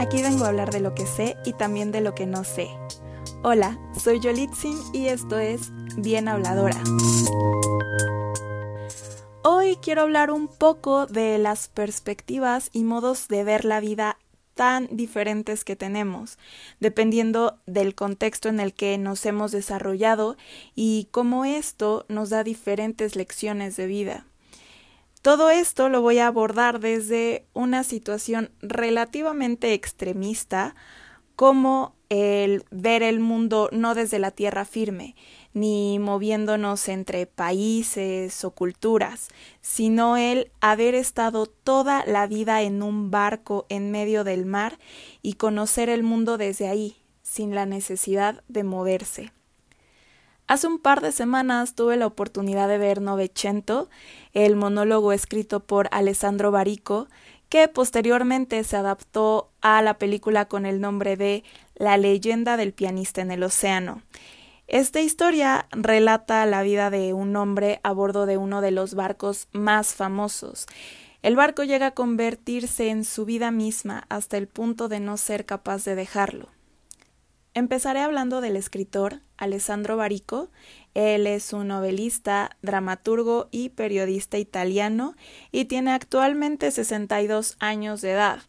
Aquí 0.00 0.22
vengo 0.22 0.46
a 0.46 0.48
hablar 0.48 0.70
de 0.70 0.80
lo 0.80 0.94
que 0.94 1.04
sé 1.04 1.36
y 1.44 1.52
también 1.52 1.92
de 1.92 2.00
lo 2.00 2.14
que 2.14 2.24
no 2.24 2.42
sé. 2.42 2.70
Hola, 3.42 3.78
soy 4.02 4.18
Yolitzin 4.18 4.78
y 4.94 5.08
esto 5.08 5.38
es 5.38 5.72
Bien 5.94 6.26
Habladora. 6.26 6.82
Hoy 9.44 9.76
quiero 9.82 10.00
hablar 10.00 10.30
un 10.30 10.48
poco 10.48 11.04
de 11.04 11.36
las 11.36 11.68
perspectivas 11.68 12.70
y 12.72 12.82
modos 12.82 13.28
de 13.28 13.44
ver 13.44 13.66
la 13.66 13.80
vida 13.80 14.16
tan 14.54 14.88
diferentes 14.90 15.64
que 15.64 15.76
tenemos, 15.76 16.38
dependiendo 16.80 17.58
del 17.66 17.94
contexto 17.94 18.48
en 18.48 18.58
el 18.58 18.72
que 18.72 18.96
nos 18.96 19.26
hemos 19.26 19.52
desarrollado 19.52 20.38
y 20.74 21.08
cómo 21.10 21.44
esto 21.44 22.06
nos 22.08 22.30
da 22.30 22.42
diferentes 22.42 23.16
lecciones 23.16 23.76
de 23.76 23.86
vida. 23.86 24.26
Todo 25.22 25.50
esto 25.50 25.90
lo 25.90 26.00
voy 26.00 26.18
a 26.18 26.28
abordar 26.28 26.80
desde 26.80 27.44
una 27.52 27.84
situación 27.84 28.52
relativamente 28.62 29.74
extremista, 29.74 30.74
como 31.36 31.94
el 32.08 32.64
ver 32.70 33.02
el 33.02 33.20
mundo 33.20 33.68
no 33.70 33.94
desde 33.94 34.18
la 34.18 34.30
tierra 34.30 34.64
firme, 34.64 35.14
ni 35.52 35.98
moviéndonos 35.98 36.88
entre 36.88 37.26
países 37.26 38.44
o 38.44 38.52
culturas, 38.52 39.28
sino 39.60 40.16
el 40.16 40.50
haber 40.60 40.94
estado 40.94 41.44
toda 41.44 42.04
la 42.06 42.26
vida 42.26 42.62
en 42.62 42.82
un 42.82 43.10
barco 43.10 43.66
en 43.68 43.90
medio 43.90 44.24
del 44.24 44.46
mar 44.46 44.78
y 45.20 45.34
conocer 45.34 45.90
el 45.90 46.02
mundo 46.02 46.38
desde 46.38 46.66
ahí, 46.66 46.96
sin 47.22 47.54
la 47.54 47.66
necesidad 47.66 48.42
de 48.48 48.64
moverse. 48.64 49.32
Hace 50.50 50.66
un 50.66 50.80
par 50.80 51.00
de 51.00 51.12
semanas 51.12 51.76
tuve 51.76 51.96
la 51.96 52.08
oportunidad 52.08 52.66
de 52.66 52.76
ver 52.76 53.00
Novecento, 53.00 53.88
el 54.32 54.56
monólogo 54.56 55.12
escrito 55.12 55.60
por 55.60 55.88
Alessandro 55.92 56.50
Barico, 56.50 57.06
que 57.48 57.68
posteriormente 57.68 58.64
se 58.64 58.76
adaptó 58.76 59.52
a 59.60 59.80
la 59.80 59.94
película 59.94 60.46
con 60.46 60.66
el 60.66 60.80
nombre 60.80 61.16
de 61.16 61.44
La 61.76 61.98
leyenda 61.98 62.56
del 62.56 62.72
pianista 62.72 63.20
en 63.20 63.30
el 63.30 63.44
océano. 63.44 64.02
Esta 64.66 65.00
historia 65.00 65.68
relata 65.70 66.44
la 66.46 66.62
vida 66.64 66.90
de 66.90 67.12
un 67.12 67.36
hombre 67.36 67.78
a 67.84 67.92
bordo 67.92 68.26
de 68.26 68.36
uno 68.36 68.60
de 68.60 68.72
los 68.72 68.94
barcos 68.94 69.46
más 69.52 69.94
famosos. 69.94 70.66
El 71.22 71.36
barco 71.36 71.62
llega 71.62 71.86
a 71.86 71.94
convertirse 71.94 72.88
en 72.88 73.04
su 73.04 73.24
vida 73.24 73.52
misma 73.52 74.04
hasta 74.08 74.36
el 74.36 74.48
punto 74.48 74.88
de 74.88 74.98
no 74.98 75.16
ser 75.16 75.46
capaz 75.46 75.84
de 75.84 75.94
dejarlo. 75.94 76.48
Empezaré 77.52 77.98
hablando 78.00 78.40
del 78.40 78.54
escritor 78.54 79.22
Alessandro 79.36 79.96
Barico. 79.96 80.50
Él 80.94 81.26
es 81.26 81.52
un 81.52 81.68
novelista, 81.68 82.56
dramaturgo 82.62 83.48
y 83.50 83.70
periodista 83.70 84.38
italiano 84.38 85.16
y 85.50 85.64
tiene 85.64 85.90
actualmente 85.90 86.70
62 86.70 87.56
años 87.58 88.02
de 88.02 88.12
edad. 88.12 88.42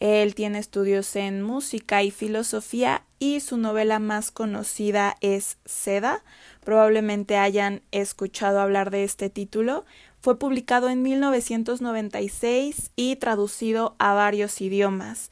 Él 0.00 0.34
tiene 0.34 0.60
estudios 0.60 1.14
en 1.16 1.42
música 1.42 2.02
y 2.02 2.10
filosofía 2.10 3.04
y 3.18 3.40
su 3.40 3.58
novela 3.58 3.98
más 3.98 4.30
conocida 4.30 5.16
es 5.20 5.58
Seda. 5.66 6.22
Probablemente 6.64 7.36
hayan 7.36 7.82
escuchado 7.90 8.60
hablar 8.60 8.90
de 8.90 9.04
este 9.04 9.28
título. 9.28 9.84
Fue 10.20 10.38
publicado 10.38 10.88
en 10.88 11.02
1996 11.02 12.90
y 12.96 13.16
traducido 13.16 13.94
a 13.98 14.14
varios 14.14 14.60
idiomas. 14.60 15.30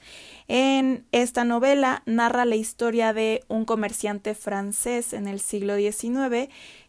En 0.48 1.04
esta 1.10 1.44
novela 1.44 2.02
narra 2.06 2.44
la 2.44 2.54
historia 2.54 3.12
de 3.12 3.42
un 3.48 3.64
comerciante 3.64 4.34
francés 4.34 5.12
en 5.12 5.26
el 5.26 5.40
siglo 5.40 5.76
XIX 5.76 6.48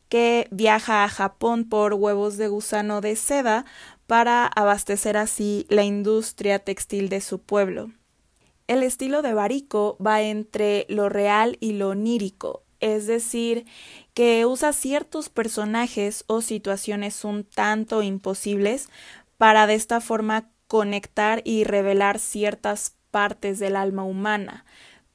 que 0.09 0.47
viaja 0.51 1.03
a 1.03 1.09
Japón 1.09 1.67
por 1.67 1.93
huevos 1.95 2.37
de 2.37 2.47
gusano 2.47 3.01
de 3.01 3.15
seda 3.15 3.65
para 4.05 4.45
abastecer 4.45 5.17
así 5.17 5.65
la 5.69 5.83
industria 5.83 6.59
textil 6.59 7.09
de 7.09 7.19
su 7.19 7.39
pueblo. 7.39 7.91
El 8.67 8.83
estilo 8.83 9.21
de 9.21 9.33
Barico 9.33 9.97
va 10.05 10.21
entre 10.21 10.85
lo 10.89 11.09
real 11.09 11.57
y 11.59 11.73
lo 11.73 11.89
onírico, 11.89 12.63
es 12.79 13.07
decir, 13.07 13.65
que 14.13 14.45
usa 14.45 14.73
ciertos 14.73 15.29
personajes 15.29 16.23
o 16.27 16.41
situaciones 16.41 17.23
un 17.23 17.43
tanto 17.43 18.03
imposibles 18.03 18.89
para 19.37 19.67
de 19.67 19.75
esta 19.75 20.01
forma 20.01 20.49
conectar 20.67 21.41
y 21.45 21.63
revelar 21.63 22.19
ciertas 22.19 22.95
partes 23.11 23.59
del 23.59 23.75
alma 23.75 24.03
humana, 24.03 24.65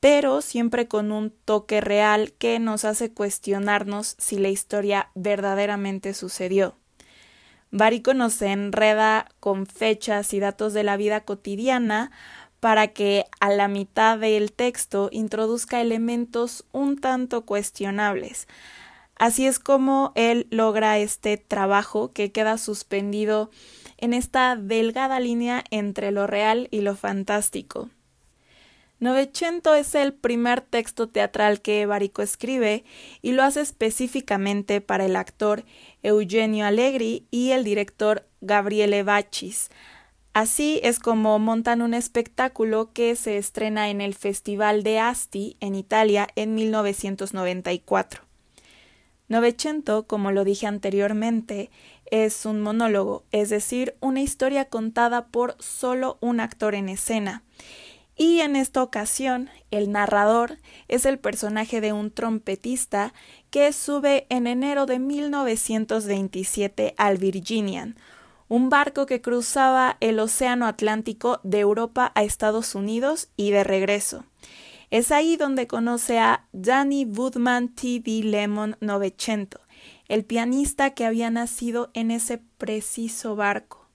pero 0.01 0.41
siempre 0.41 0.89
con 0.89 1.13
un 1.13 1.31
toque 1.31 1.81
real 1.81 2.33
que 2.39 2.59
nos 2.59 2.85
hace 2.85 3.13
cuestionarnos 3.13 4.17
si 4.19 4.39
la 4.39 4.49
historia 4.49 5.11
verdaderamente 5.15 6.15
sucedió. 6.15 6.77
Barico 7.71 8.13
nos 8.13 8.43
enreda 8.43 9.29
con 9.41 9.67
fechas 9.67 10.35
y 10.35 10.41
datos 10.41 10.75
de 10.75 10.83
la 10.83 10.97
vida 10.97 11.23
cotidiana 11.23 12.11
para 12.63 12.87
que 12.87 13.27
a 13.41 13.51
la 13.51 13.67
mitad 13.67 14.17
del 14.21 14.53
texto 14.53 15.09
introduzca 15.11 15.81
elementos 15.81 16.65
un 16.71 16.97
tanto 16.97 17.45
cuestionables. 17.45 18.47
Así 19.17 19.49
es 19.49 19.59
como 19.59 20.13
él 20.15 20.47
logra 20.51 21.01
este 21.01 21.39
trabajo 21.39 22.13
que 22.13 22.31
queda 22.31 22.59
suspendido 22.59 23.51
en 23.99 24.15
esta 24.15 24.55
delgada 24.55 25.19
línea 25.19 25.65
entre 25.73 26.13
lo 26.13 26.29
real 26.29 26.69
y 26.71 26.83
lo 26.83 26.95
fantástico. 26.95 27.91
Novecento 29.01 29.75
es 29.75 29.97
el 29.97 30.13
primer 30.13 30.61
texto 30.61 31.09
teatral 31.09 31.63
que 31.63 31.85
Barico 31.87 32.23
escribe 32.23 32.85
y 33.23 33.33
lo 33.33 33.43
hace 33.43 33.61
específicamente 33.61 34.81
para 34.81 35.05
el 35.07 35.17
actor 35.17 35.65
Eugenio 36.05 36.65
Allegri 36.65 37.27
y 37.33 37.51
el 37.51 37.65
director 37.65 38.25
Gabriele 38.41 39.03
Baccis. 39.03 39.69
Así 40.35 40.81
es 40.83 40.99
como 40.99 41.39
montan 41.39 41.83
un 41.83 41.93
espectáculo 41.93 42.91
que 42.95 43.17
se 43.17 43.37
estrena 43.37 43.91
en 43.91 44.01
el 44.01 44.15
Festival 44.15 44.83
de 44.83 44.99
Asti 44.99 45.59
en 45.61 45.75
Italia 45.75 46.27
en 46.37 46.55
1994. 46.55 48.23
Novecento, 49.29 50.07
como 50.07 50.33
lo 50.33 50.45
dije 50.45 50.67
anteriormente, 50.67 51.71
es 52.11 52.47
un 52.47 52.63
monólogo, 52.63 53.25
es 53.31 53.51
decir, 53.51 53.95
una 54.01 54.23
historia 54.23 54.67
contada 54.67 55.27
por 55.27 55.55
solo 55.59 56.17
un 56.21 56.41
actor 56.41 56.75
en 56.75 56.89
escena. 56.89 57.43
Y 58.17 58.41
en 58.41 58.57
esta 58.57 58.83
ocasión, 58.83 59.51
el 59.71 59.91
narrador 59.91 60.59
es 60.89 61.05
el 61.05 61.19
personaje 61.19 61.83
de 61.83 61.93
un 61.93 62.11
trompetista 62.11 63.13
que 63.51 63.73
sube 63.73 64.27
en 64.31 64.47
enero 64.47 64.87
de 64.87 64.99
1927 64.99 66.95
al 66.97 67.19
Virginian, 67.19 67.97
un 68.53 68.69
barco 68.69 69.07
que 69.07 69.23
cruzaba 69.23 69.97
el 70.01 70.21
Océano 70.21 70.67
Atlántico 70.67 71.41
de 71.43 71.61
Europa 71.61 72.13
a 72.15 72.23
Estados 72.23 72.75
Unidos 72.75 73.31
y 73.35 73.51
de 73.51 73.65
regreso. 73.65 74.27
Es 74.91 75.11
ahí 75.11 75.39
donde 75.39 75.67
conoce 75.67 76.19
a 76.19 76.45
Danny 76.53 77.07
Woodman 77.07 77.71
T.D. 77.71 78.25
Lemon 78.25 78.77
Novecento, 78.81 79.59
el 80.07 80.27
pianista 80.27 80.91
que 80.91 81.07
había 81.07 81.31
nacido 81.31 81.91
en 81.95 82.11
ese 82.11 82.43
preciso 82.59 83.37
barco. 83.37 83.87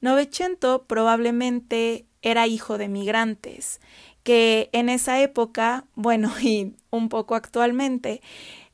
Novecento 0.00 0.86
probablemente 0.88 2.06
era 2.22 2.48
hijo 2.48 2.76
de 2.76 2.88
migrantes, 2.88 3.80
que 4.24 4.68
en 4.72 4.88
esa 4.88 5.20
época, 5.20 5.84
bueno, 5.94 6.32
y 6.42 6.74
un 6.90 7.08
poco 7.08 7.36
actualmente, 7.36 8.20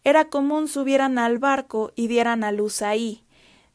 era 0.05 0.31
común 0.31 0.69
subieran 0.69 1.19
al 1.19 1.37
barco 1.37 1.93
y 1.97 2.07
dieran 2.07 2.45
a 2.45 2.51
luz 2.51 2.81
ahí. 2.81 3.26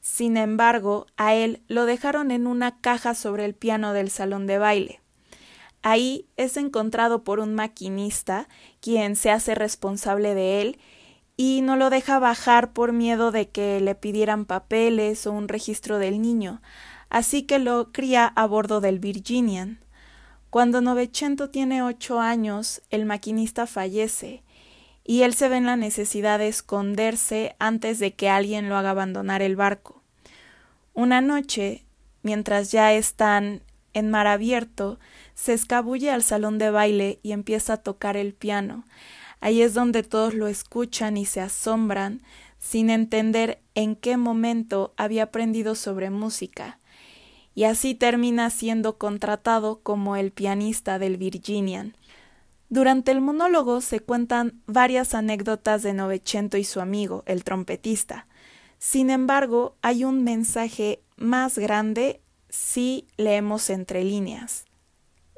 Sin 0.01 0.35
embargo, 0.35 1.05
a 1.15 1.35
él 1.35 1.61
lo 1.67 1.85
dejaron 1.85 2.31
en 2.31 2.47
una 2.47 2.79
caja 2.81 3.13
sobre 3.13 3.45
el 3.45 3.53
piano 3.53 3.93
del 3.93 4.09
salón 4.09 4.47
de 4.47 4.57
baile. 4.57 4.99
Ahí 5.83 6.27
es 6.37 6.57
encontrado 6.57 7.23
por 7.23 7.39
un 7.39 7.55
maquinista, 7.55 8.47
quien 8.81 9.15
se 9.15 9.31
hace 9.31 9.55
responsable 9.55 10.35
de 10.35 10.61
él 10.61 10.79
y 11.37 11.61
no 11.61 11.75
lo 11.75 11.89
deja 11.89 12.19
bajar 12.19 12.73
por 12.73 12.93
miedo 12.93 13.31
de 13.31 13.49
que 13.49 13.79
le 13.79 13.95
pidieran 13.95 14.45
papeles 14.45 15.25
o 15.25 15.31
un 15.31 15.47
registro 15.47 15.97
del 15.97 16.21
niño, 16.21 16.61
así 17.09 17.43
que 17.43 17.57
lo 17.57 17.91
cría 17.91 18.27
a 18.27 18.45
bordo 18.45 18.81
del 18.81 18.99
Virginian. 18.99 19.79
Cuando 20.51 20.81
Novecento 20.81 21.49
tiene 21.49 21.81
ocho 21.81 22.19
años, 22.19 22.81
el 22.89 23.05
maquinista 23.05 23.65
fallece 23.65 24.43
y 25.03 25.23
él 25.23 25.33
se 25.33 25.49
ve 25.49 25.57
en 25.57 25.65
la 25.65 25.75
necesidad 25.75 26.39
de 26.39 26.47
esconderse 26.47 27.55
antes 27.59 27.99
de 27.99 28.13
que 28.13 28.29
alguien 28.29 28.69
lo 28.69 28.77
haga 28.77 28.91
abandonar 28.91 29.41
el 29.41 29.55
barco. 29.55 30.01
Una 30.93 31.21
noche, 31.21 31.83
mientras 32.21 32.71
ya 32.71 32.93
están 32.93 33.61
en 33.93 34.09
mar 34.09 34.27
abierto, 34.27 34.99
se 35.35 35.53
escabulle 35.53 36.11
al 36.11 36.23
salón 36.23 36.57
de 36.57 36.69
baile 36.69 37.19
y 37.23 37.31
empieza 37.31 37.73
a 37.73 37.77
tocar 37.77 38.17
el 38.17 38.33
piano. 38.33 38.85
Ahí 39.39 39.61
es 39.61 39.73
donde 39.73 40.03
todos 40.03 40.33
lo 40.33 40.47
escuchan 40.47 41.17
y 41.17 41.25
se 41.25 41.41
asombran, 41.41 42.21
sin 42.59 42.91
entender 42.91 43.59
en 43.73 43.95
qué 43.95 44.17
momento 44.17 44.93
había 44.97 45.23
aprendido 45.23 45.73
sobre 45.73 46.11
música. 46.11 46.77
Y 47.55 47.63
así 47.63 47.95
termina 47.95 48.49
siendo 48.51 48.97
contratado 48.97 49.79
como 49.81 50.15
el 50.15 50.31
pianista 50.31 50.99
del 50.99 51.17
Virginian. 51.17 51.95
Durante 52.71 53.11
el 53.11 53.19
monólogo 53.19 53.81
se 53.81 53.99
cuentan 53.99 54.61
varias 54.65 55.13
anécdotas 55.13 55.83
de 55.83 55.91
Novecento 55.91 56.55
y 56.55 56.63
su 56.63 56.79
amigo, 56.79 57.21
el 57.25 57.43
trompetista. 57.43 58.27
Sin 58.79 59.09
embargo, 59.09 59.75
hay 59.81 60.05
un 60.05 60.23
mensaje 60.23 61.01
más 61.17 61.57
grande 61.57 62.21
si 62.47 63.07
leemos 63.17 63.69
entre 63.69 64.05
líneas. 64.05 64.63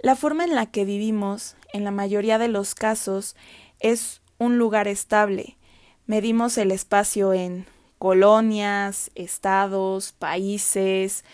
La 0.03 0.15
forma 0.15 0.43
en 0.43 0.53
la 0.53 0.67
que 0.67 0.85
vivimos, 0.85 1.55
en 1.73 1.83
la 1.83 1.89
mayoría 1.89 2.37
de 2.37 2.49
los 2.49 2.75
casos, 2.75 3.35
es 3.79 4.21
un 4.37 4.59
lugar 4.59 4.87
estable. 4.87 5.57
Medimos 6.05 6.59
el 6.59 6.69
espacio 6.69 7.33
en 7.33 7.65
colonias, 7.97 9.09
estados, 9.15 10.11
países, 10.11 11.25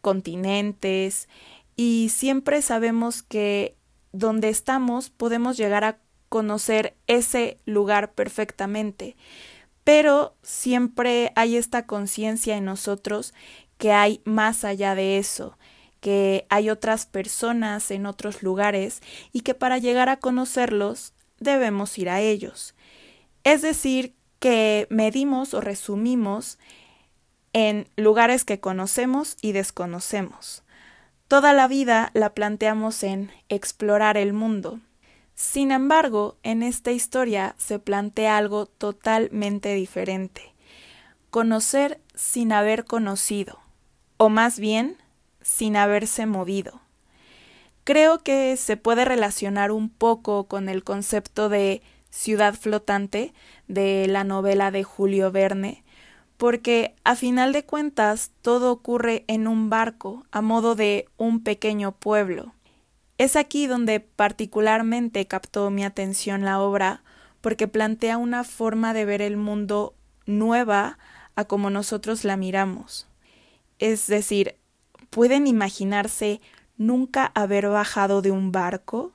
continentes, 0.00 1.28
y 1.76 2.08
siempre 2.12 2.60
sabemos 2.60 3.22
que 3.22 3.76
donde 4.14 4.48
estamos 4.48 5.10
podemos 5.10 5.56
llegar 5.56 5.84
a 5.84 5.98
conocer 6.28 6.96
ese 7.06 7.58
lugar 7.66 8.12
perfectamente, 8.12 9.16
pero 9.82 10.34
siempre 10.42 11.32
hay 11.36 11.56
esta 11.56 11.86
conciencia 11.86 12.56
en 12.56 12.64
nosotros 12.64 13.34
que 13.76 13.92
hay 13.92 14.20
más 14.24 14.64
allá 14.64 14.94
de 14.94 15.18
eso, 15.18 15.58
que 16.00 16.46
hay 16.48 16.70
otras 16.70 17.06
personas 17.06 17.90
en 17.90 18.06
otros 18.06 18.42
lugares 18.42 19.00
y 19.32 19.40
que 19.40 19.54
para 19.54 19.78
llegar 19.78 20.08
a 20.08 20.18
conocerlos 20.18 21.12
debemos 21.40 21.98
ir 21.98 22.08
a 22.08 22.20
ellos. 22.20 22.74
Es 23.42 23.62
decir, 23.62 24.14
que 24.38 24.86
medimos 24.90 25.54
o 25.54 25.60
resumimos 25.60 26.58
en 27.52 27.88
lugares 27.96 28.44
que 28.44 28.60
conocemos 28.60 29.36
y 29.40 29.52
desconocemos. 29.52 30.63
Toda 31.28 31.52
la 31.54 31.68
vida 31.68 32.10
la 32.12 32.34
planteamos 32.34 33.02
en 33.02 33.30
explorar 33.48 34.16
el 34.16 34.32
mundo. 34.32 34.80
Sin 35.34 35.72
embargo, 35.72 36.36
en 36.42 36.62
esta 36.62 36.92
historia 36.92 37.54
se 37.58 37.78
plantea 37.78 38.36
algo 38.36 38.66
totalmente 38.66 39.74
diferente. 39.74 40.54
Conocer 41.30 42.00
sin 42.14 42.52
haber 42.52 42.84
conocido, 42.84 43.58
o 44.18 44.28
más 44.28 44.58
bien, 44.60 44.98
sin 45.40 45.76
haberse 45.76 46.26
movido. 46.26 46.80
Creo 47.84 48.22
que 48.22 48.56
se 48.56 48.76
puede 48.76 49.04
relacionar 49.04 49.72
un 49.72 49.88
poco 49.88 50.44
con 50.44 50.68
el 50.68 50.84
concepto 50.84 51.48
de 51.48 51.82
ciudad 52.10 52.54
flotante 52.54 53.32
de 53.66 54.06
la 54.08 54.24
novela 54.24 54.70
de 54.70 54.84
Julio 54.84 55.32
Verne, 55.32 55.83
porque 56.36 56.94
a 57.04 57.16
final 57.16 57.52
de 57.52 57.64
cuentas 57.64 58.32
todo 58.42 58.72
ocurre 58.72 59.24
en 59.28 59.46
un 59.46 59.70
barco, 59.70 60.26
a 60.30 60.42
modo 60.42 60.74
de 60.74 61.08
un 61.16 61.42
pequeño 61.42 61.92
pueblo. 61.92 62.54
Es 63.18 63.36
aquí 63.36 63.66
donde 63.66 64.00
particularmente 64.00 65.26
captó 65.26 65.70
mi 65.70 65.84
atención 65.84 66.44
la 66.44 66.60
obra, 66.60 67.02
porque 67.40 67.68
plantea 67.68 68.18
una 68.18 68.42
forma 68.42 68.94
de 68.94 69.04
ver 69.04 69.22
el 69.22 69.36
mundo 69.36 69.94
nueva 70.26 70.98
a 71.36 71.44
como 71.44 71.70
nosotros 71.70 72.24
la 72.24 72.36
miramos. 72.36 73.06
Es 73.78 74.06
decir, 74.06 74.56
¿pueden 75.10 75.46
imaginarse 75.46 76.40
nunca 76.76 77.30
haber 77.34 77.68
bajado 77.68 78.22
de 78.22 78.30
un 78.30 78.50
barco? 78.50 79.12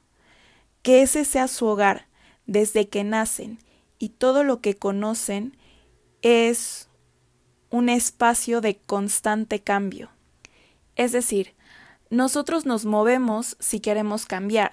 Que 0.81 1.01
ese 1.01 1.25
sea 1.25 1.47
su 1.47 1.65
hogar 1.65 2.07
desde 2.45 2.87
que 2.87 3.03
nacen 3.03 3.59
y 3.99 4.09
todo 4.09 4.43
lo 4.43 4.61
que 4.61 4.75
conocen 4.75 5.57
es 6.21 6.88
un 7.69 7.89
espacio 7.89 8.61
de 8.61 8.77
constante 8.77 9.59
cambio. 9.61 10.09
Es 10.95 11.11
decir, 11.11 11.53
nosotros 12.09 12.65
nos 12.65 12.85
movemos 12.85 13.55
si 13.59 13.79
queremos 13.79 14.25
cambiar, 14.25 14.71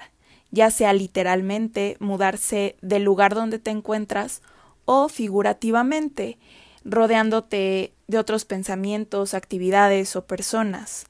ya 0.50 0.70
sea 0.70 0.92
literalmente 0.92 1.96
mudarse 2.00 2.76
del 2.80 3.04
lugar 3.04 3.34
donde 3.34 3.58
te 3.58 3.70
encuentras 3.70 4.40
o 4.86 5.08
figurativamente, 5.08 6.38
rodeándote 6.84 7.92
de 8.06 8.18
otros 8.18 8.44
pensamientos, 8.44 9.34
actividades 9.34 10.16
o 10.16 10.26
personas. 10.26 11.06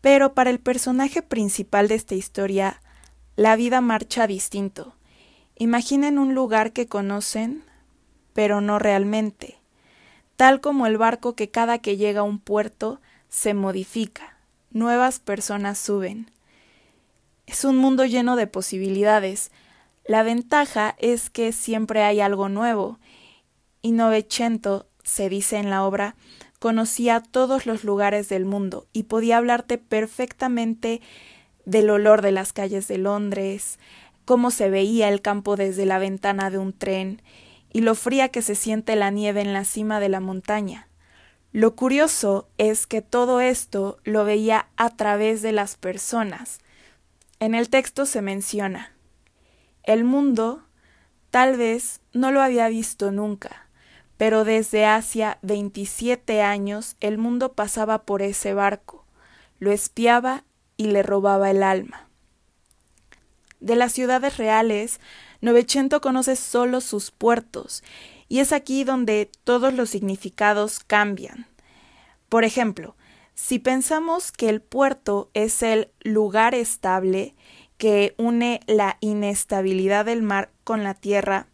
Pero 0.00 0.34
para 0.34 0.50
el 0.50 0.60
personaje 0.60 1.22
principal 1.22 1.88
de 1.88 1.96
esta 1.96 2.14
historia, 2.14 2.80
la 3.36 3.56
vida 3.56 3.80
marcha 3.80 4.26
distinto. 4.26 4.94
Imaginen 5.56 6.18
un 6.18 6.34
lugar 6.34 6.72
que 6.72 6.86
conocen, 6.86 7.62
pero 8.32 8.60
no 8.60 8.78
realmente 8.78 9.61
tal 10.36 10.60
como 10.60 10.86
el 10.86 10.98
barco 10.98 11.34
que 11.34 11.50
cada 11.50 11.78
que 11.78 11.96
llega 11.96 12.20
a 12.20 12.24
un 12.24 12.38
puerto 12.38 13.00
se 13.28 13.54
modifica, 13.54 14.36
nuevas 14.70 15.18
personas 15.18 15.78
suben. 15.78 16.30
Es 17.46 17.64
un 17.64 17.76
mundo 17.76 18.04
lleno 18.04 18.36
de 18.36 18.46
posibilidades. 18.46 19.50
La 20.04 20.22
ventaja 20.22 20.96
es 20.98 21.30
que 21.30 21.52
siempre 21.52 22.02
hay 22.02 22.20
algo 22.20 22.48
nuevo, 22.48 22.98
y 23.82 23.92
Novecento, 23.92 24.86
se 25.02 25.28
dice 25.28 25.56
en 25.56 25.68
la 25.68 25.84
obra, 25.84 26.14
conocía 26.60 27.20
todos 27.20 27.66
los 27.66 27.82
lugares 27.82 28.28
del 28.28 28.44
mundo 28.44 28.86
y 28.92 29.04
podía 29.04 29.38
hablarte 29.38 29.78
perfectamente 29.78 31.00
del 31.64 31.90
olor 31.90 32.22
de 32.22 32.30
las 32.30 32.52
calles 32.52 32.86
de 32.86 32.98
Londres, 32.98 33.80
cómo 34.24 34.52
se 34.52 34.70
veía 34.70 35.08
el 35.08 35.20
campo 35.20 35.56
desde 35.56 35.86
la 35.86 35.98
ventana 35.98 36.50
de 36.50 36.58
un 36.58 36.72
tren, 36.72 37.20
y 37.72 37.80
lo 37.80 37.94
fría 37.94 38.28
que 38.28 38.42
se 38.42 38.54
siente 38.54 38.96
la 38.96 39.10
nieve 39.10 39.40
en 39.40 39.52
la 39.52 39.64
cima 39.64 40.00
de 40.00 40.08
la 40.08 40.20
montaña. 40.20 40.88
Lo 41.52 41.74
curioso 41.74 42.48
es 42.58 42.86
que 42.86 43.02
todo 43.02 43.40
esto 43.40 43.98
lo 44.04 44.24
veía 44.24 44.68
a 44.76 44.90
través 44.90 45.42
de 45.42 45.52
las 45.52 45.76
personas. 45.76 46.60
En 47.40 47.54
el 47.54 47.68
texto 47.68 48.06
se 48.06 48.22
menciona 48.22 48.92
el 49.84 50.04
mundo 50.04 50.62
tal 51.30 51.56
vez 51.56 52.00
no 52.12 52.30
lo 52.30 52.40
había 52.40 52.68
visto 52.68 53.10
nunca, 53.10 53.66
pero 54.16 54.44
desde 54.44 54.86
hacía 54.86 55.38
veintisiete 55.42 56.42
años 56.42 56.96
el 57.00 57.18
mundo 57.18 57.54
pasaba 57.54 58.02
por 58.02 58.22
ese 58.22 58.54
barco, 58.54 59.04
lo 59.58 59.72
espiaba 59.72 60.44
y 60.76 60.86
le 60.86 61.02
robaba 61.02 61.50
el 61.50 61.62
alma. 61.62 62.08
De 63.58 63.76
las 63.76 63.92
ciudades 63.92 64.36
reales 64.36 65.00
Novecento 65.42 66.00
conoce 66.00 66.36
solo 66.36 66.80
sus 66.80 67.10
puertos, 67.10 67.82
y 68.28 68.38
es 68.38 68.52
aquí 68.52 68.84
donde 68.84 69.30
todos 69.44 69.74
los 69.74 69.90
significados 69.90 70.78
cambian. 70.78 71.46
Por 72.28 72.44
ejemplo, 72.44 72.94
si 73.34 73.58
pensamos 73.58 74.30
que 74.30 74.48
el 74.48 74.62
puerto 74.62 75.30
es 75.34 75.64
el 75.64 75.90
lugar 76.00 76.54
estable 76.54 77.34
que 77.76 78.14
une 78.18 78.60
la 78.68 78.96
inestabilidad 79.00 80.04
del 80.04 80.22
mar 80.22 80.52
con 80.62 80.84
la 80.84 80.94
tierra, 80.94 81.48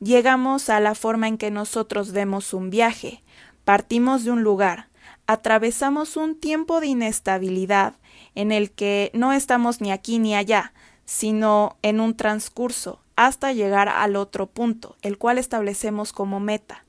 llegamos 0.00 0.70
a 0.70 0.80
la 0.80 0.94
forma 0.94 1.28
en 1.28 1.36
que 1.36 1.50
nosotros 1.50 2.12
vemos 2.12 2.54
un 2.54 2.70
viaje. 2.70 3.22
Partimos 3.64 4.24
de 4.24 4.30
un 4.30 4.42
lugar, 4.42 4.88
atravesamos 5.26 6.16
un 6.16 6.40
tiempo 6.40 6.80
de 6.80 6.86
inestabilidad 6.86 7.94
en 8.34 8.52
el 8.52 8.70
que 8.70 9.10
no 9.12 9.34
estamos 9.34 9.82
ni 9.82 9.92
aquí 9.92 10.18
ni 10.18 10.34
allá, 10.34 10.72
sino 11.04 11.76
en 11.82 12.00
un 12.00 12.16
transcurso, 12.16 13.01
hasta 13.16 13.52
llegar 13.52 13.88
al 13.88 14.16
otro 14.16 14.46
punto, 14.46 14.96
el 15.02 15.18
cual 15.18 15.38
establecemos 15.38 16.12
como 16.12 16.40
meta. 16.40 16.84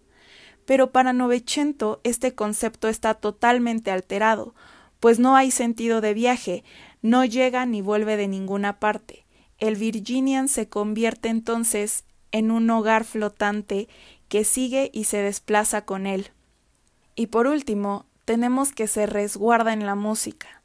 Pero 0.65 0.91
para 0.91 1.13
Novecento 1.13 1.99
este 2.03 2.33
concepto 2.33 2.87
está 2.87 3.13
totalmente 3.13 3.91
alterado, 3.91 4.55
pues 4.99 5.19
no 5.19 5.35
hay 5.35 5.51
sentido 5.51 5.99
de 6.01 6.13
viaje, 6.13 6.63
no 7.01 7.25
llega 7.25 7.65
ni 7.65 7.81
vuelve 7.81 8.15
de 8.15 8.27
ninguna 8.27 8.79
parte. 8.79 9.25
El 9.59 9.75
Virginian 9.75 10.47
se 10.47 10.69
convierte 10.69 11.29
entonces 11.29 12.05
en 12.31 12.51
un 12.51 12.69
hogar 12.69 13.03
flotante 13.03 13.89
que 14.29 14.45
sigue 14.45 14.89
y 14.93 15.03
se 15.03 15.17
desplaza 15.17 15.85
con 15.85 16.07
él. 16.07 16.31
Y 17.15 17.27
por 17.27 17.47
último, 17.47 18.05
tenemos 18.25 18.71
que 18.71 18.87
se 18.87 19.05
resguarda 19.05 19.73
en 19.73 19.85
la 19.85 19.95
música 19.95 20.62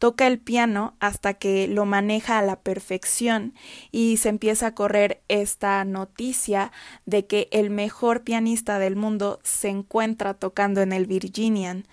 toca 0.00 0.26
el 0.26 0.38
piano 0.38 0.94
hasta 0.98 1.34
que 1.34 1.68
lo 1.68 1.84
maneja 1.84 2.38
a 2.38 2.42
la 2.42 2.56
perfección 2.56 3.52
y 3.92 4.16
se 4.16 4.30
empieza 4.30 4.68
a 4.68 4.74
correr 4.74 5.22
esta 5.28 5.84
noticia 5.84 6.72
de 7.04 7.26
que 7.26 7.48
el 7.52 7.68
mejor 7.68 8.22
pianista 8.22 8.78
del 8.78 8.96
mundo 8.96 9.40
se 9.42 9.68
encuentra 9.68 10.32
tocando 10.32 10.80
en 10.80 10.94
el 10.94 11.04
Virginian. 11.04 11.86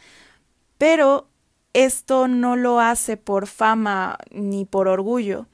Pero 0.77 1.27
esto 1.73 2.29
no 2.29 2.55
lo 2.55 2.79
hace 2.79 3.17
por 3.17 3.45
fama 3.45 4.17
ni 4.31 4.63
por 4.63 4.87
orgullo. 4.87 5.47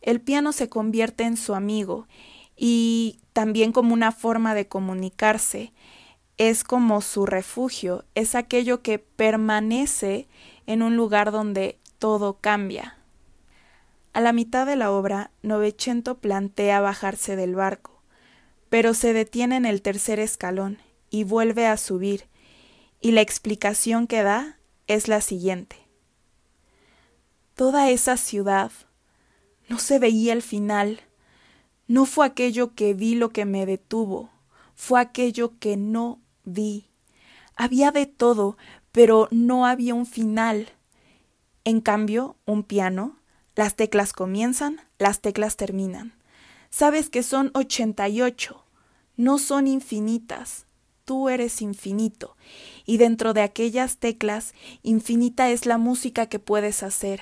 El 0.00 0.22
piano 0.22 0.52
se 0.52 0.70
convierte 0.70 1.24
en 1.24 1.36
su 1.36 1.54
amigo 1.54 2.08
y 2.56 3.20
también 3.34 3.70
como 3.70 3.92
una 3.92 4.12
forma 4.12 4.54
de 4.54 4.66
comunicarse. 4.66 5.74
Es 6.38 6.64
como 6.64 7.02
su 7.02 7.26
refugio, 7.26 8.06
es 8.14 8.34
aquello 8.34 8.80
que 8.80 8.98
permanece 8.98 10.26
en 10.64 10.80
un 10.82 10.96
lugar 10.96 11.32
donde 11.32 11.78
todo 11.98 12.38
cambia. 12.40 12.96
A 14.12 14.20
la 14.20 14.32
mitad 14.32 14.66
de 14.66 14.76
la 14.76 14.90
obra, 14.90 15.30
Novecento 15.42 16.18
plantea 16.18 16.80
bajarse 16.80 17.36
del 17.36 17.54
barco, 17.54 18.02
pero 18.68 18.94
se 18.94 19.12
detiene 19.12 19.56
en 19.56 19.66
el 19.66 19.82
tercer 19.82 20.18
escalón 20.18 20.78
y 21.10 21.24
vuelve 21.24 21.66
a 21.66 21.76
subir, 21.76 22.26
y 23.00 23.12
la 23.12 23.20
explicación 23.20 24.06
que 24.06 24.22
da 24.22 24.58
es 24.86 25.08
la 25.08 25.20
siguiente. 25.20 25.76
Toda 27.54 27.90
esa 27.90 28.16
ciudad 28.16 28.72
no 29.68 29.78
se 29.78 29.98
veía 29.98 30.32
el 30.32 30.42
final, 30.42 31.00
no 31.86 32.06
fue 32.06 32.26
aquello 32.26 32.74
que 32.74 32.94
vi 32.94 33.14
lo 33.14 33.30
que 33.30 33.44
me 33.44 33.66
detuvo, 33.66 34.30
fue 34.74 35.00
aquello 35.00 35.58
que 35.58 35.76
no 35.76 36.20
vi. 36.44 36.88
Había 37.56 37.90
de 37.90 38.06
todo, 38.06 38.56
pero 38.92 39.28
no 39.30 39.66
había 39.66 39.94
un 39.94 40.06
final. 40.06 40.68
En 41.68 41.82
cambio, 41.82 42.34
un 42.46 42.62
piano, 42.62 43.18
Las 43.54 43.74
teclas 43.74 44.14
comienzan, 44.14 44.80
las 44.98 45.20
teclas 45.20 45.58
terminan. 45.58 46.14
Sabes 46.70 47.10
que 47.10 47.22
son 47.22 47.50
88, 47.52 48.64
no 49.18 49.36
son 49.36 49.66
infinitas. 49.66 50.64
Tú 51.04 51.28
eres 51.28 51.60
infinito, 51.60 52.38
y 52.86 52.96
dentro 52.96 53.34
de 53.34 53.42
aquellas 53.42 53.98
teclas, 53.98 54.54
infinita 54.82 55.50
es 55.50 55.66
la 55.66 55.76
música 55.76 56.24
que 56.24 56.38
puedes 56.38 56.82
hacer. 56.82 57.20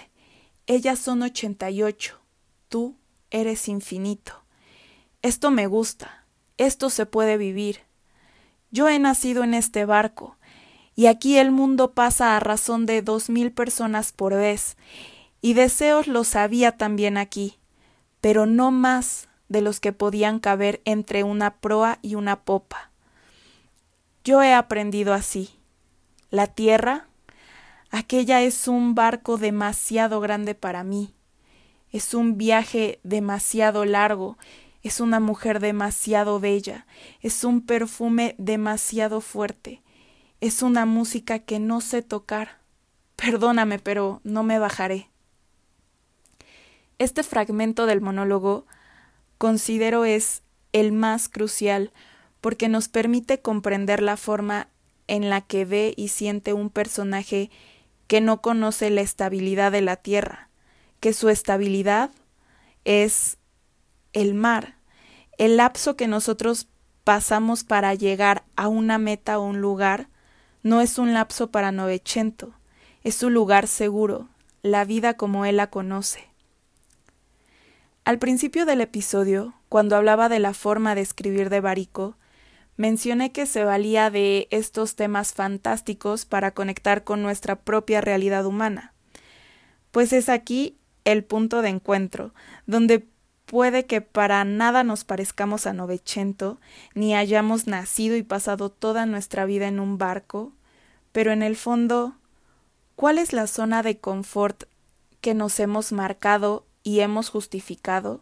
Ellas 0.69 1.00
son 1.00 1.23
88. 1.23 2.21
Tú 2.69 2.95
eres 3.31 3.67
infinito. 3.67 4.45
Esto 5.23 5.50
me 5.50 5.67
gusta. 5.67 6.25
Esto 6.57 6.88
se 6.88 7.05
puede 7.05 7.37
vivir. 7.37 7.81
Yo 8.71 8.88
he 8.88 9.00
nacido 9.00 9.43
en 9.43 9.55
este 9.55 9.87
barco, 9.87 10.36
y 10.97 11.07
aquí 11.07 11.37
el 11.37 11.50
mundo 11.50 11.93
pasa 11.93 12.37
a 12.37 12.41
razón 12.41 12.87
de 12.87 13.03
dos 13.03 13.29
mil 13.29 13.53
personas 13.53 14.12
por 14.12 14.35
vez, 14.35 14.76
y 15.43 15.53
deseos 15.53 16.09
los 16.09 16.35
había 16.35 16.73
también 16.73 17.19
aquí, 17.19 17.59
pero 18.23 18.47
no 18.47 18.71
más 18.71 19.29
de 19.49 19.61
los 19.61 19.79
que 19.79 19.93
podían 19.93 20.41
caber 20.41 20.81
entre 20.85 21.23
una 21.23 21.57
proa 21.57 21.99
y 22.03 22.15
una 22.15 22.41
popa. 22.41 22.91
Yo 24.25 24.43
he 24.43 24.53
aprendido 24.53 25.15
así. 25.15 25.50
La 26.31 26.49
tierra, 26.49 27.07
aquella 27.91 28.43
es 28.43 28.67
un 28.67 28.97
barco 28.97 29.37
demasiado 29.37 30.21
grande 30.21 30.57
para 30.57 30.83
mí. 30.83 31.15
Es 31.93 32.15
un 32.15 32.37
viaje 32.37 32.99
demasiado 33.05 33.85
largo, 33.85 34.37
es 34.83 35.00
una 35.00 35.21
mujer 35.21 35.61
demasiado 35.61 36.41
bella, 36.41 36.87
es 37.21 37.45
un 37.45 37.61
perfume 37.61 38.35
demasiado 38.38 39.21
fuerte, 39.21 39.83
es 40.40 40.62
una 40.62 40.87
música 40.87 41.38
que 41.38 41.59
no 41.59 41.81
sé 41.81 42.02
tocar. 42.02 42.59
Perdóname, 43.16 43.78
pero 43.78 44.21
no 44.25 44.43
me 44.43 44.59
bajaré. 44.59 45.09
Este 46.99 47.23
fragmento 47.23 47.87
del 47.87 48.00
monólogo 48.00 48.66
considero 49.38 50.05
es 50.05 50.43
el 50.73 50.93
más 50.93 51.28
crucial 51.28 51.93
porque 52.40 52.69
nos 52.69 52.88
permite 52.88 53.40
comprender 53.40 54.02
la 54.02 54.16
forma 54.16 54.69
en 55.09 55.31
la 55.31 55.40
que 55.40 55.64
ve 55.64 55.95
y 55.97 56.09
siente 56.09 56.52
un 56.52 56.71
personaje 56.71 57.50
que 58.07 58.21
no 58.21 58.40
conoce 58.40 58.90
la 58.90 59.00
estabilidad 59.00 59.73
de 59.73 59.81
la 59.81 59.97
tierra, 59.97 60.49
que 61.00 61.12
su 61.12 61.28
estabilidad 61.28 62.11
es 62.85 63.38
el 64.12 64.35
mar, 64.35 64.76
el 65.38 65.57
lapso 65.57 65.97
que 65.97 66.09
nosotros 66.09 66.69
pasamos 67.05 67.64
para 67.64 67.95
llegar 67.95 68.45
a 68.57 68.69
una 68.69 68.99
meta 68.99 69.38
o 69.38 69.45
un 69.45 69.61
lugar, 69.61 70.09
no 70.67 70.81
es 70.81 70.99
un 70.99 71.13
lapso 71.13 71.53
para 71.53 71.71
Novecento, 71.71 72.53
es 73.05 73.23
un 73.23 73.33
lugar 73.33 73.69
seguro, 73.69 74.29
la 74.63 74.85
vida 74.85 75.15
como 75.15 75.45
él 75.45 75.59
la 75.59 75.71
conoce. 75.71 76.25
Al 78.05 78.19
principio 78.19 78.67
del 78.67 78.81
episodio, 78.81 79.55
cuando 79.69 79.95
hablaba 79.95 80.29
de 80.29 80.41
la 80.41 80.55
forma 80.55 80.97
de 80.97 81.03
escribir 81.03 81.51
de 81.51 81.61
Barico, 81.61 82.17
mencioné 82.77 83.31
que 83.31 83.47
se 83.47 83.63
valía 83.63 84.11
de 84.11 84.49
estos 84.51 84.97
temas 84.97 85.35
fantásticos 85.35 86.25
para 86.25 86.51
conectar 86.51 87.05
con 87.05 87.23
nuestra 87.23 87.55
propia 87.61 88.01
realidad 88.01 88.45
humana. 88.45 88.93
Pues 89.93 90.13
es 90.13 90.29
aquí 90.29 90.77
el 91.05 91.23
punto 91.23 91.63
de 91.63 91.69
encuentro, 91.69 92.35
donde 92.67 93.07
puede 93.45 93.87
que 93.87 94.01
para 94.01 94.45
nada 94.45 94.83
nos 94.83 95.05
parezcamos 95.05 95.69
a 95.69 95.73
Novecento, 95.73 96.61
ni 96.95 97.15
hayamos 97.15 97.69
nacido 97.69 98.17
y 98.17 98.25
pasado 98.25 98.69
toda 98.69 99.07
nuestra 99.07 99.47
vida 99.47 99.69
en 99.69 99.79
un 99.79 99.97
barco, 99.97 100.53
pero 101.17 101.33
en 101.33 101.43
el 101.43 101.57
fondo, 101.57 102.15
¿cuál 102.95 103.17
es 103.17 103.33
la 103.33 103.47
zona 103.47 103.83
de 103.83 103.97
confort 103.97 104.65
que 105.23 105.33
nos 105.33 105.59
hemos 105.61 105.91
marcado 105.91 106.67
y 106.83 107.01
hemos 107.01 107.31
justificado? 107.31 108.21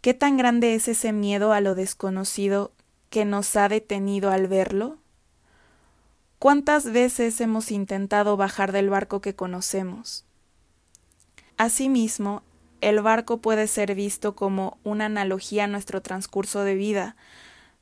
¿Qué 0.00 0.12
tan 0.12 0.36
grande 0.36 0.74
es 0.74 0.88
ese 0.88 1.12
miedo 1.12 1.52
a 1.52 1.60
lo 1.60 1.76
desconocido 1.76 2.72
que 3.10 3.24
nos 3.24 3.54
ha 3.54 3.68
detenido 3.68 4.32
al 4.32 4.48
verlo? 4.48 4.98
¿Cuántas 6.40 6.90
veces 6.90 7.40
hemos 7.40 7.70
intentado 7.70 8.36
bajar 8.36 8.72
del 8.72 8.90
barco 8.90 9.20
que 9.20 9.36
conocemos? 9.36 10.24
Asimismo, 11.58 12.42
el 12.80 13.02
barco 13.02 13.38
puede 13.38 13.68
ser 13.68 13.94
visto 13.94 14.34
como 14.34 14.78
una 14.82 15.04
analogía 15.04 15.62
a 15.62 15.68
nuestro 15.68 16.02
transcurso 16.02 16.64
de 16.64 16.74
vida, 16.74 17.14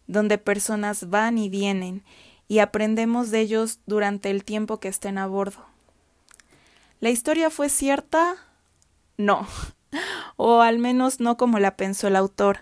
donde 0.07 0.37
personas 0.37 1.09
van 1.09 1.39
y 1.39 1.49
vienen 1.49 2.05
y 2.49 2.61
aprendemos 2.61 3.31
de 3.31 3.41
ellos 3.41 3.81
durante 3.87 4.31
el 4.31 4.45
tiempo 4.45 4.79
que 4.81 4.89
estén 4.89 5.19
a 5.19 5.27
bordo. 5.27 5.65
¿La 7.01 7.11
historia 7.11 7.51
fue 7.51 7.69
cierta? 7.69 8.37
No, 9.17 9.47
o 10.37 10.61
al 10.61 10.79
menos 10.79 11.21
no 11.21 11.37
como 11.37 11.59
la 11.59 11.77
pensó 11.77 12.09
el 12.09 12.17
autor. 12.17 12.61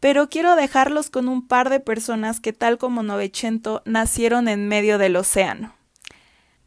Pero 0.00 0.30
quiero 0.30 0.56
dejarlos 0.56 1.10
con 1.10 1.28
un 1.28 1.46
par 1.46 1.68
de 1.68 1.78
personas 1.78 2.40
que, 2.40 2.54
tal 2.54 2.78
como 2.78 3.02
Novecento, 3.02 3.82
nacieron 3.84 4.48
en 4.48 4.66
medio 4.66 4.96
del 4.96 5.16
océano. 5.16 5.74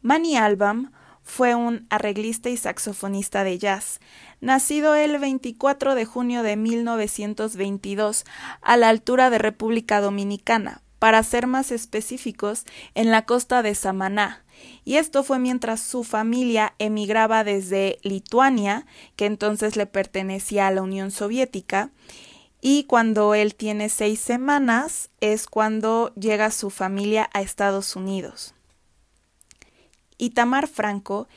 Manny 0.02 0.36
Albam 0.36 0.92
fue 1.24 1.54
un 1.54 1.86
arreglista 1.90 2.50
y 2.50 2.56
saxofonista 2.56 3.42
de 3.42 3.58
jazz, 3.58 3.98
nacido 4.40 4.94
el 4.94 5.18
24 5.18 5.96
de 5.96 6.04
junio 6.04 6.42
de 6.42 6.56
1922 6.56 8.24
a 8.60 8.76
la 8.76 8.90
altura 8.90 9.30
de 9.30 9.38
República 9.38 10.00
Dominicana, 10.00 10.82
para 11.04 11.22
ser 11.22 11.46
más 11.46 11.70
específicos, 11.70 12.64
en 12.94 13.10
la 13.10 13.26
costa 13.26 13.62
de 13.62 13.74
Samaná, 13.74 14.42
y 14.86 14.96
esto 14.96 15.22
fue 15.22 15.38
mientras 15.38 15.80
su 15.80 16.02
familia 16.02 16.72
emigraba 16.78 17.44
desde 17.44 17.98
Lituania, 18.00 18.86
que 19.14 19.26
entonces 19.26 19.76
le 19.76 19.84
pertenecía 19.84 20.66
a 20.66 20.70
la 20.70 20.80
Unión 20.80 21.10
Soviética, 21.10 21.90
y 22.62 22.84
cuando 22.84 23.34
él 23.34 23.54
tiene 23.54 23.90
seis 23.90 24.18
semanas 24.18 25.10
es 25.20 25.46
cuando 25.46 26.10
llega 26.14 26.50
su 26.50 26.70
familia 26.70 27.28
a 27.34 27.42
Estados 27.42 27.96
Unidos. 27.96 28.54
Itamar 30.16 30.68
Franco, 30.68 31.28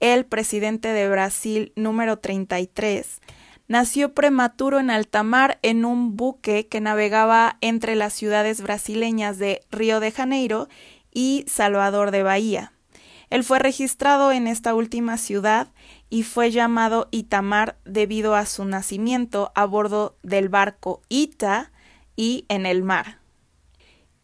el 0.00 0.26
presidente 0.26 0.88
de 0.88 1.08
Brasil 1.08 1.72
número 1.76 2.18
33, 2.18 3.22
nació 3.68 4.14
prematuro 4.14 4.78
en 4.78 4.90
alta 4.90 5.22
mar 5.22 5.58
en 5.62 5.84
un 5.84 6.16
buque 6.16 6.66
que 6.66 6.80
navegaba 6.80 7.56
entre 7.60 7.96
las 7.96 8.12
ciudades 8.12 8.60
brasileñas 8.60 9.38
de 9.38 9.62
Río 9.70 10.00
de 10.00 10.10
Janeiro 10.10 10.68
y 11.12 11.44
Salvador 11.48 12.10
de 12.10 12.22
Bahía. 12.22 12.72
Él 13.30 13.42
fue 13.42 13.58
registrado 13.58 14.32
en 14.32 14.46
esta 14.46 14.74
última 14.74 15.16
ciudad 15.18 15.68
y 16.10 16.22
fue 16.22 16.50
llamado 16.50 17.08
Itamar 17.10 17.76
debido 17.84 18.34
a 18.34 18.46
su 18.46 18.64
nacimiento 18.64 19.50
a 19.54 19.64
bordo 19.64 20.16
del 20.22 20.48
barco 20.48 21.02
Ita 21.08 21.72
y 22.16 22.44
en 22.48 22.66
el 22.66 22.84
mar. 22.84 23.23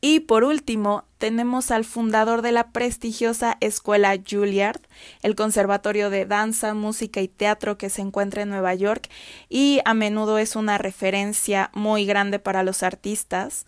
Y 0.00 0.20
por 0.20 0.44
último, 0.44 1.04
tenemos 1.18 1.70
al 1.70 1.84
fundador 1.84 2.40
de 2.40 2.52
la 2.52 2.72
prestigiosa 2.72 3.58
escuela 3.60 4.16
Juilliard, 4.16 4.80
el 5.22 5.34
conservatorio 5.34 6.08
de 6.08 6.24
danza, 6.24 6.72
música 6.72 7.20
y 7.20 7.28
teatro 7.28 7.76
que 7.76 7.90
se 7.90 8.00
encuentra 8.00 8.42
en 8.42 8.48
Nueva 8.48 8.74
York 8.74 9.10
y 9.50 9.80
a 9.84 9.92
menudo 9.92 10.38
es 10.38 10.56
una 10.56 10.78
referencia 10.78 11.70
muy 11.74 12.06
grande 12.06 12.38
para 12.38 12.62
los 12.62 12.82
artistas. 12.82 13.66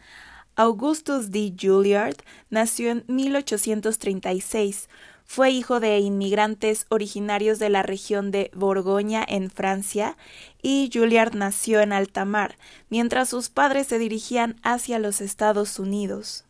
Augustus 0.56 1.30
D. 1.30 1.54
Juilliard 1.60 2.16
nació 2.48 2.90
en 2.90 3.04
1836. 3.08 4.88
Fue 5.24 5.50
hijo 5.50 5.80
de 5.80 5.98
inmigrantes 5.98 6.86
originarios 6.90 7.58
de 7.58 7.70
la 7.70 7.82
región 7.82 8.30
de 8.30 8.50
Borgoña 8.54 9.24
en 9.26 9.50
Francia 9.50 10.16
y 10.60 10.90
Juilliard 10.92 11.34
nació 11.34 11.80
en 11.80 11.92
alta 11.92 12.24
mar, 12.24 12.56
mientras 12.90 13.30
sus 13.30 13.48
padres 13.48 13.86
se 13.86 13.98
dirigían 13.98 14.60
hacia 14.62 14.98
los 14.98 15.20
Estados 15.20 15.78
Unidos. 15.78 16.44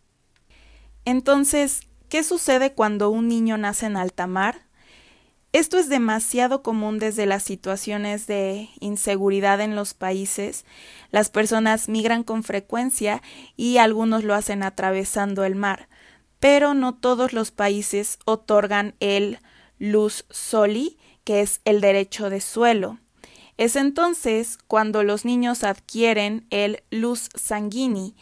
Entonces, 1.05 1.83
¿qué 2.09 2.23
sucede 2.23 2.73
cuando 2.73 3.11
un 3.11 3.29
niño 3.29 3.57
nace 3.57 3.87
en 3.87 3.97
alta 3.97 4.27
mar? 4.27 4.63
Esto 5.53 5.77
es 5.77 5.91
demasiado 5.91 6.63
común 6.63 6.99
desde 6.99 7.27
las 7.27 7.43
situaciones 7.43 8.27
de 8.27 8.71
inseguridad 8.81 9.61
en 9.61 9.77
los 9.77 9.93
países. 9.93 10.65
Las 11.11 11.29
personas 11.29 11.91
migran 11.91 12.23
con 12.25 12.43
frecuencia 12.43 13.21
y 13.55 13.77
algunos 13.77 14.25
lo 14.25 14.35
hacen 14.35 14.63
atravesando 14.63 15.45
el 15.45 15.55
mar 15.55 15.89
pero 16.43 16.75
no 16.75 16.93
todos 16.93 17.33
los 17.33 17.53
países 17.53 18.19
otorgan 18.25 18.97
el 18.99 19.39
luz 19.79 20.25
soli, 20.29 20.99
que 21.23 21.41
es 21.41 21.61
el 21.65 21.81
derecho 21.81 22.31
de 22.31 22.41
suelo. 22.41 22.99
Es 23.59 23.77
entonces 23.77 24.59
cuando 24.67 25.05
los 25.05 25.25
niños 25.25 25.63
adquieren 25.63 26.45
el 26.51 26.83
luz 26.91 27.29
sanguini, 27.37 28.17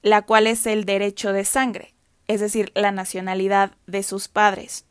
la 0.00 0.22
cual 0.22 0.46
es 0.46 0.64
el 0.64 0.86
derecho 0.86 1.34
de 1.34 1.44
sangre, 1.44 1.92
es 2.26 2.40
decir, 2.40 2.72
la 2.74 2.90
nacionalidad 2.90 3.72
de 3.86 4.02
sus 4.02 4.28
padres. 4.28 4.86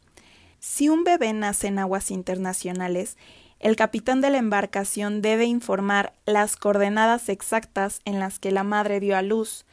Si 0.60 0.88
un 0.88 1.04
bebé 1.04 1.34
nace 1.34 1.70
en 1.70 1.80
aguas 1.80 2.12
internacionales, 2.12 3.18
el 3.60 3.76
capitán 3.76 4.22
de 4.22 4.30
la 4.30 4.38
embarcación 4.38 5.24
debe 5.24 5.46
informar 5.46 6.14
las 6.28 6.56
coordenadas 6.56 7.28
exactas 7.30 8.02
en 8.06 8.20
las 8.20 8.38
que 8.38 8.52
la 8.52 8.64
madre 8.64 9.00
dio 9.00 9.18
a 9.18 9.24
luz, 9.24 9.66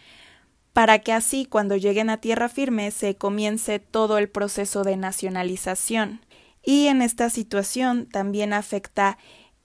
para 0.74 0.98
que 0.98 1.12
así 1.12 1.46
cuando 1.46 1.76
lleguen 1.76 2.10
a 2.10 2.20
tierra 2.20 2.48
firme 2.50 2.90
se 2.90 3.14
comience 3.14 3.78
todo 3.78 4.18
el 4.18 4.28
proceso 4.28 4.82
de 4.82 4.96
nacionalización. 4.96 6.20
Y 6.62 6.88
en 6.88 7.00
esta 7.00 7.30
situación 7.30 8.06
también 8.06 8.52
afecta 8.52 9.16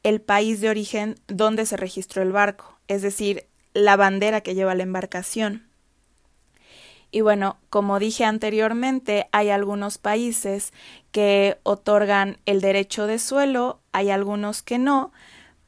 el 0.04 0.22
país 0.22 0.62
de 0.62 0.70
origen 0.70 1.20
donde 1.28 1.66
se 1.66 1.78
registró 1.78 2.22
el 2.22 2.32
barco, 2.32 2.78
es 2.88 3.01
decir, 3.01 3.48
la 3.74 3.96
bandera 3.96 4.42
que 4.42 4.54
lleva 4.54 4.75
la 4.75 4.84
embarcación. 4.84 5.68
Y 7.12 7.22
bueno, 7.22 7.58
como 7.72 7.98
dije 7.98 8.24
anteriormente, 8.24 9.28
hay 9.32 9.50
algunos 9.50 9.98
países 9.98 10.74
que 11.12 11.58
otorgan 11.63 12.38
el 12.46 12.62
derecho 12.62 13.08
de 13.08 13.18
suelo, 13.18 13.80
hay 13.94 14.12
algunos 14.12 14.62
que 14.62 14.78
no, 14.78 15.12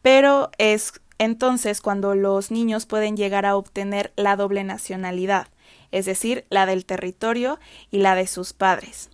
pero 0.03 0.51
es 0.59 0.93
entonces 1.21 1.81
cuando 1.81 2.15
los 2.15 2.49
niños 2.49 2.87
pueden 2.87 3.15
llegar 3.15 3.45
a 3.45 3.55
obtener 3.55 4.11
la 4.15 4.35
doble 4.35 4.63
nacionalidad, 4.63 5.49
es 5.91 6.05
decir, 6.05 6.45
la 6.49 6.65
del 6.65 6.83
territorio 6.83 7.59
y 7.91 7.99
la 7.99 8.15
de 8.15 8.25
sus 8.25 8.53
padres. 8.53 9.11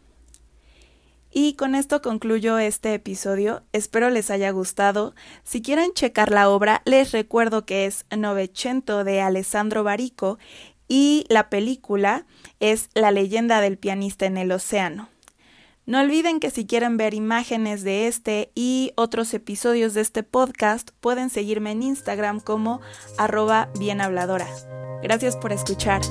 Y 1.33 1.55
con 1.55 1.75
esto 1.75 2.01
concluyo 2.01 2.59
este 2.59 2.93
episodio, 2.93 3.61
espero 3.73 4.09
les 4.09 4.31
haya 4.31 4.51
gustado. 4.51 5.15
Si 5.43 5.61
quieren 5.61 5.91
checar 5.93 6.31
la 6.31 6.49
obra, 6.49 6.81
les 6.85 7.11
recuerdo 7.11 7.65
que 7.65 7.85
es 7.85 8.05
Novecento 8.15 9.03
de 9.03 9.19
Alessandro 9.19 9.83
Barico 9.83 10.39
y 10.87 11.25
la 11.27 11.49
película 11.49 12.25
es 12.61 12.89
La 12.93 13.11
leyenda 13.11 13.59
del 13.59 13.77
pianista 13.77 14.25
en 14.25 14.37
el 14.37 14.53
océano. 14.53 15.09
No 15.87 16.01
olviden 16.01 16.41
que 16.41 16.51
si 16.51 16.67
quieren 16.67 16.97
ver 16.97 17.13
imágenes 17.13 17.81
de 17.81 18.07
este 18.07 18.51
y 18.55 18.91
otros 18.97 19.33
episodios 19.33 19.93
de 19.93 20.01
este 20.01 20.21
podcast, 20.21 20.89
pueden 20.99 21.29
seguirme 21.29 21.71
en 21.71 21.81
Instagram 21.81 22.41
como 22.41 22.81
arroba 23.17 23.69
bienhabladora. 23.79 24.47
Gracias 25.01 25.37
por 25.37 25.53
escuchar. 25.53 26.01